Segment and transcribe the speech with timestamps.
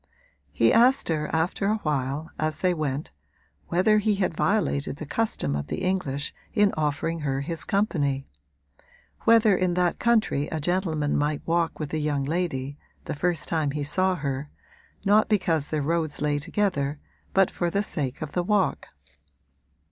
[0.51, 3.11] He asked her after a while, as they went,
[3.67, 8.25] whether he had violated the custom of the English in offering her his company;
[9.25, 13.69] whether in that country a gentleman might walk with a young lady the first time
[13.69, 14.49] he saw her
[15.05, 16.97] not because their roads lay together
[17.35, 18.87] but for the sake of the walk.